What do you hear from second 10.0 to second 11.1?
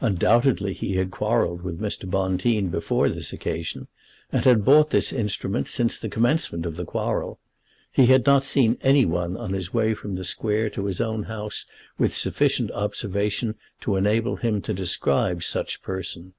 the Square to his